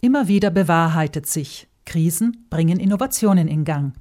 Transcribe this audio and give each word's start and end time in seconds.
Immer 0.00 0.28
wieder 0.28 0.50
bewahrheitet 0.50 1.26
sich, 1.26 1.66
Krisen 1.84 2.46
bringen 2.50 2.78
Innovationen 2.78 3.48
in 3.48 3.64
Gang. 3.64 3.94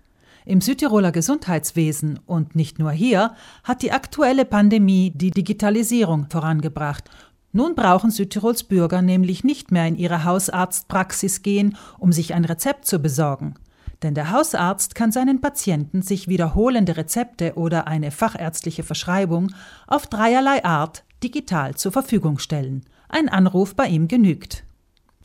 Im 0.45 0.61
Südtiroler 0.61 1.11
Gesundheitswesen 1.11 2.19
und 2.27 2.55
nicht 2.55 2.77
nur 2.77 2.91
hier 2.91 3.33
hat 3.63 3.81
die 3.81 3.91
aktuelle 3.91 4.45
Pandemie 4.45 5.11
die 5.15 5.31
Digitalisierung 5.31 6.27
vorangebracht. 6.29 7.09
Nun 7.51 7.73
brauchen 7.73 8.11
Südtirols 8.11 8.63
Bürger 8.63 9.01
nämlich 9.01 9.43
nicht 9.43 9.71
mehr 9.71 9.87
in 9.87 9.95
ihre 9.95 10.23
Hausarztpraxis 10.23 11.41
gehen, 11.41 11.75
um 11.97 12.11
sich 12.11 12.35
ein 12.35 12.45
Rezept 12.45 12.85
zu 12.85 12.99
besorgen. 12.99 13.55
Denn 14.03 14.13
der 14.13 14.29
Hausarzt 14.29 14.93
kann 14.93 15.11
seinen 15.11 15.41
Patienten 15.41 16.03
sich 16.03 16.27
wiederholende 16.27 16.95
Rezepte 16.95 17.55
oder 17.55 17.87
eine 17.87 18.11
fachärztliche 18.11 18.83
Verschreibung 18.83 19.51
auf 19.87 20.05
dreierlei 20.05 20.63
Art 20.63 21.03
digital 21.23 21.73
zur 21.73 21.91
Verfügung 21.91 22.37
stellen. 22.37 22.85
Ein 23.09 23.29
Anruf 23.29 23.75
bei 23.75 23.87
ihm 23.87 24.07
genügt. 24.07 24.66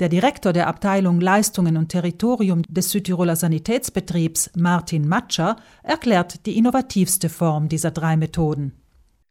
Der 0.00 0.08
Direktor 0.08 0.52
der 0.52 0.68
Abteilung 0.68 1.20
Leistungen 1.20 1.76
und 1.76 1.90
Territorium 1.90 2.62
des 2.68 2.90
Südtiroler 2.90 3.36
Sanitätsbetriebs, 3.36 4.50
Martin 4.56 5.06
Matscher, 5.06 5.56
erklärt 5.82 6.46
die 6.46 6.56
innovativste 6.56 7.28
Form 7.28 7.68
dieser 7.68 7.90
drei 7.90 8.16
Methoden. 8.16 8.72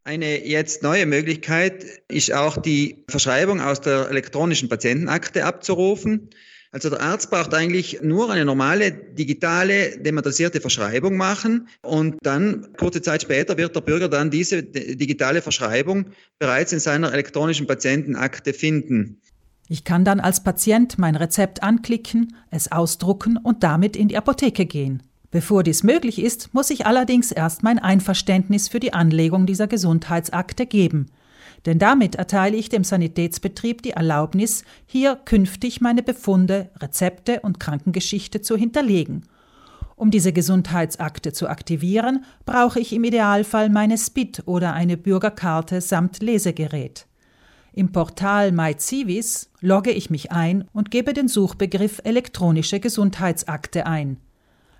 Eine 0.03 0.45
jetzt 0.45 0.81
neue 0.81 1.05
Möglichkeit 1.05 1.85
ist 2.07 2.33
auch 2.33 2.57
die 2.57 3.03
Verschreibung 3.07 3.59
aus 3.59 3.81
der 3.81 4.09
elektronischen 4.09 4.69
Patientenakte 4.69 5.45
abzurufen. 5.45 6.29
Also 6.71 6.89
der 6.89 7.01
Arzt 7.01 7.29
braucht 7.29 7.53
eigentlich 7.53 8.01
nur 8.01 8.31
eine 8.31 8.45
normale 8.45 8.91
digitale 8.91 9.97
dematerialisierte 9.99 10.61
Verschreibung 10.61 11.17
machen 11.17 11.67
und 11.81 12.15
dann 12.21 12.73
kurze 12.77 13.01
Zeit 13.01 13.23
später 13.23 13.57
wird 13.57 13.75
der 13.75 13.81
Bürger 13.81 14.07
dann 14.07 14.31
diese 14.31 14.63
digitale 14.63 15.41
Verschreibung 15.41 16.11
bereits 16.39 16.71
in 16.71 16.79
seiner 16.79 17.11
elektronischen 17.13 17.67
Patientenakte 17.67 18.53
finden. 18.53 19.21
Ich 19.71 19.85
kann 19.85 20.03
dann 20.03 20.19
als 20.19 20.43
Patient 20.43 20.99
mein 20.99 21.15
Rezept 21.15 21.63
anklicken, 21.63 22.35
es 22.49 22.73
ausdrucken 22.73 23.37
und 23.37 23.63
damit 23.63 23.95
in 23.95 24.09
die 24.09 24.17
Apotheke 24.17 24.65
gehen. 24.65 25.01
Bevor 25.31 25.63
dies 25.63 25.83
möglich 25.83 26.19
ist, 26.19 26.53
muss 26.53 26.71
ich 26.71 26.85
allerdings 26.85 27.31
erst 27.31 27.63
mein 27.63 27.79
Einverständnis 27.79 28.67
für 28.67 28.81
die 28.81 28.91
Anlegung 28.91 29.45
dieser 29.45 29.67
Gesundheitsakte 29.67 30.65
geben. 30.65 31.05
Denn 31.65 31.79
damit 31.79 32.15
erteile 32.15 32.57
ich 32.57 32.67
dem 32.67 32.83
Sanitätsbetrieb 32.83 33.81
die 33.81 33.91
Erlaubnis, 33.91 34.65
hier 34.87 35.15
künftig 35.15 35.79
meine 35.79 36.03
Befunde, 36.03 36.69
Rezepte 36.81 37.39
und 37.39 37.61
Krankengeschichte 37.61 38.41
zu 38.41 38.57
hinterlegen. 38.57 39.23
Um 39.95 40.11
diese 40.11 40.33
Gesundheitsakte 40.33 41.31
zu 41.31 41.47
aktivieren, 41.47 42.25
brauche 42.45 42.81
ich 42.81 42.91
im 42.91 43.05
Idealfall 43.05 43.69
meine 43.69 43.97
SPIT 43.97 44.43
oder 44.47 44.73
eine 44.73 44.97
Bürgerkarte 44.97 45.79
samt 45.79 46.21
Lesegerät. 46.21 47.07
Im 47.73 47.91
Portal 47.93 48.51
MyCivis 48.51 49.49
logge 49.61 49.91
ich 49.91 50.09
mich 50.09 50.31
ein 50.31 50.65
und 50.73 50.91
gebe 50.91 51.13
den 51.13 51.29
Suchbegriff 51.29 52.01
elektronische 52.03 52.79
Gesundheitsakte 52.79 53.85
ein. 53.85 54.17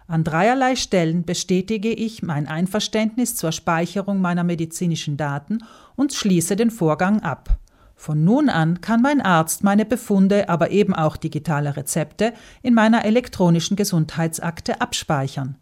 An 0.08 0.25
dreierlei 0.25 0.75
Stellen 0.75 1.23
bestätige 1.23 1.89
ich 1.89 2.22
mein 2.22 2.47
Einverständnis 2.47 3.38
zur 3.38 3.53
Speicherung 3.53 4.19
meiner 4.19 4.44
medizinischen 4.44 5.16
Daten 5.16 5.59
und 5.95 6.12
schließe 6.12 6.58
den 6.58 6.69
Vorgang 6.69 7.22
ab. 7.22 7.59
Von 7.95 8.25
nun 8.25 8.50
an 8.50 8.81
kann 8.81 9.02
mein 9.02 9.22
Arzt 9.22 9.64
meine 9.64 9.86
Befunde, 9.86 10.50
aber 10.50 10.72
eben 10.72 10.94
auch 10.94 11.16
digitale 11.16 11.78
Rezepte 11.78 12.34
in 12.62 12.73
meiner 12.73 13.06
elektronischen 13.06 13.78
Gesundheitsakte 13.78 14.81
abspeichern. 14.81 15.56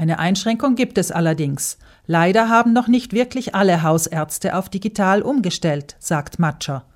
Eine 0.00 0.18
Einschränkung 0.18 0.76
gibt 0.76 0.96
es 0.96 1.12
allerdings. 1.12 1.76
Leider 2.06 2.48
haben 2.48 2.72
noch 2.72 2.88
nicht 2.88 3.12
wirklich 3.12 3.54
alle 3.54 3.82
Hausärzte 3.82 4.56
auf 4.56 4.70
digital 4.70 5.20
umgestellt, 5.20 5.96
sagt 5.98 6.38
Matscher. 6.38 6.86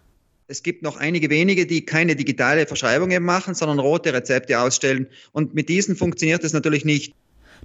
Es 0.46 0.62
gibt 0.62 0.82
noch 0.82 0.96
einige 0.96 1.28
wenige, 1.28 1.66
die 1.66 1.84
keine 1.84 2.16
digitale 2.16 2.66
Verschreibung 2.66 3.10
eben 3.10 3.26
machen, 3.26 3.54
sondern 3.54 3.78
rote 3.78 4.14
Rezepte 4.14 4.58
ausstellen. 4.58 5.08
Und 5.32 5.52
mit 5.52 5.68
diesen 5.68 5.96
funktioniert 5.96 6.44
es 6.44 6.54
natürlich 6.54 6.86
nicht. 6.86 7.14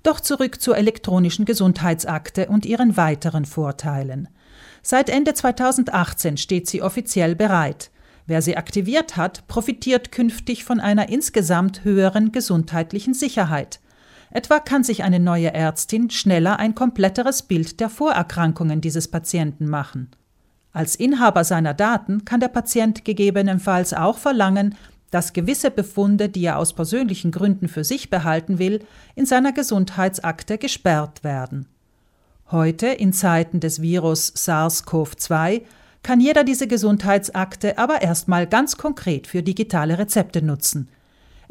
Doch 0.03 0.19
zurück 0.19 0.59
zur 0.59 0.75
elektronischen 0.75 1.45
Gesundheitsakte 1.45 2.47
und 2.49 2.65
ihren 2.65 2.97
weiteren 2.97 3.45
Vorteilen. 3.45 4.27
Seit 4.81 5.09
Ende 5.09 5.35
2018 5.35 6.35
steht 6.35 6.67
sie 6.67 6.81
offiziell 6.81 7.37
bereit. 7.37 7.91
Wer 8.27 8.41
sie 8.41 8.57
aktiviert 8.57 9.15
hat, 9.15 9.47
profitiert 9.47 10.11
künftig 10.11 10.65
von 10.65 10.81
einer 10.81 11.07
insgesamt 11.07 11.85
höheren 11.85 12.33
gesundheitlichen 12.33 13.13
Sicherheit. 13.13 13.79
Etwa 14.31 14.59
kann 14.59 14.83
sich 14.83 15.03
eine 15.03 15.19
neue 15.19 15.53
Ärztin 15.53 16.09
schneller 16.09 16.59
ein 16.59 16.75
kompletteres 16.75 17.41
Bild 17.41 17.79
der 17.79 17.89
Vorerkrankungen 17.89 18.79
dieses 18.79 19.07
Patienten 19.07 19.67
machen. 19.67 20.09
Als 20.71 20.95
Inhaber 20.95 21.43
seiner 21.43 21.73
Daten 21.73 22.25
kann 22.25 22.39
der 22.39 22.47
Patient 22.49 23.03
gegebenenfalls 23.03 23.93
auch 23.93 24.19
verlangen, 24.19 24.75
dass 25.09 25.33
gewisse 25.33 25.71
Befunde, 25.71 26.29
die 26.29 26.43
er 26.45 26.59
aus 26.59 26.73
persönlichen 26.73 27.31
Gründen 27.31 27.67
für 27.67 27.83
sich 27.83 28.11
behalten 28.11 28.59
will, 28.59 28.85
in 29.15 29.25
seiner 29.25 29.51
Gesundheitsakte 29.51 30.59
gesperrt 30.59 31.23
werden. 31.23 31.65
Heute, 32.51 32.87
in 32.87 33.13
Zeiten 33.13 33.59
des 33.59 33.81
Virus 33.81 34.31
SARS-CoV-2, 34.35 35.63
kann 36.03 36.21
jeder 36.21 36.43
diese 36.43 36.67
Gesundheitsakte 36.67 37.79
aber 37.79 38.03
erstmal 38.03 38.45
ganz 38.45 38.77
konkret 38.77 39.25
für 39.25 39.41
digitale 39.41 39.97
Rezepte 39.97 40.43
nutzen– 40.43 40.87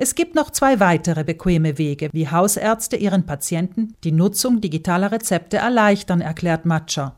es 0.00 0.14
gibt 0.14 0.36
noch 0.36 0.52
zwei 0.52 0.78
weitere 0.78 1.24
bequeme 1.24 1.76
Wege, 1.76 2.08
wie 2.12 2.28
Hausärzte 2.28 2.94
ihren 2.94 3.26
Patienten 3.26 3.94
die 4.04 4.12
Nutzung 4.12 4.60
digitaler 4.60 5.10
Rezepte 5.10 5.56
erleichtern, 5.56 6.20
erklärt 6.20 6.64
Matscher. 6.64 7.16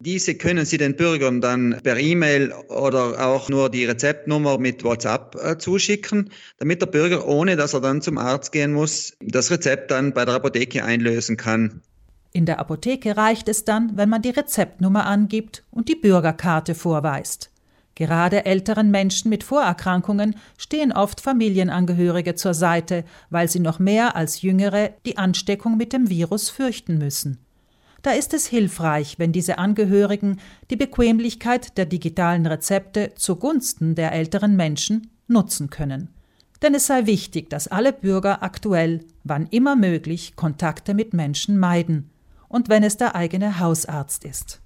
Diese 0.00 0.34
können 0.34 0.64
Sie 0.64 0.78
den 0.78 0.96
Bürgern 0.96 1.42
dann 1.42 1.80
per 1.82 1.98
E-Mail 1.98 2.52
oder 2.68 3.26
auch 3.26 3.50
nur 3.50 3.68
die 3.68 3.84
Rezeptnummer 3.84 4.56
mit 4.56 4.84
WhatsApp 4.84 5.36
äh, 5.36 5.58
zuschicken, 5.58 6.30
damit 6.58 6.80
der 6.80 6.86
Bürger, 6.86 7.28
ohne 7.28 7.56
dass 7.56 7.74
er 7.74 7.82
dann 7.82 8.00
zum 8.00 8.16
Arzt 8.16 8.52
gehen 8.52 8.72
muss, 8.72 9.14
das 9.20 9.50
Rezept 9.50 9.90
dann 9.90 10.14
bei 10.14 10.24
der 10.24 10.36
Apotheke 10.36 10.82
einlösen 10.82 11.36
kann. 11.36 11.82
In 12.32 12.46
der 12.46 12.58
Apotheke 12.58 13.18
reicht 13.18 13.50
es 13.50 13.66
dann, 13.66 13.98
wenn 13.98 14.08
man 14.08 14.22
die 14.22 14.30
Rezeptnummer 14.30 15.04
angibt 15.04 15.62
und 15.70 15.90
die 15.90 15.94
Bürgerkarte 15.94 16.74
vorweist. 16.74 17.50
Gerade 17.94 18.44
älteren 18.44 18.90
Menschen 18.90 19.28
mit 19.28 19.44
Vorerkrankungen 19.44 20.34
stehen 20.58 20.92
oft 20.92 21.20
Familienangehörige 21.20 22.34
zur 22.34 22.54
Seite, 22.54 23.04
weil 23.30 23.48
sie 23.48 23.60
noch 23.60 23.78
mehr 23.78 24.16
als 24.16 24.42
Jüngere 24.42 24.90
die 25.06 25.16
Ansteckung 25.16 25.76
mit 25.76 25.92
dem 25.92 26.08
Virus 26.08 26.50
fürchten 26.50 26.98
müssen. 26.98 27.38
Da 28.02 28.10
ist 28.10 28.34
es 28.34 28.46
hilfreich, 28.46 29.18
wenn 29.18 29.32
diese 29.32 29.58
Angehörigen 29.58 30.38
die 30.70 30.76
Bequemlichkeit 30.76 31.78
der 31.78 31.86
digitalen 31.86 32.44
Rezepte 32.44 33.12
zugunsten 33.14 33.94
der 33.94 34.12
älteren 34.12 34.56
Menschen 34.56 35.10
nutzen 35.26 35.70
können. 35.70 36.10
Denn 36.62 36.74
es 36.74 36.86
sei 36.86 37.06
wichtig, 37.06 37.48
dass 37.48 37.68
alle 37.68 37.92
Bürger 37.92 38.42
aktuell, 38.42 39.00
wann 39.22 39.46
immer 39.46 39.76
möglich, 39.76 40.36
Kontakte 40.36 40.94
mit 40.94 41.14
Menschen 41.14 41.58
meiden, 41.58 42.10
und 42.48 42.68
wenn 42.68 42.82
es 42.82 42.96
der 42.96 43.14
eigene 43.14 43.58
Hausarzt 43.58 44.24
ist. 44.24 44.60